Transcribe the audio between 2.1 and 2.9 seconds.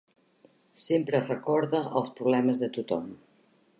problemes de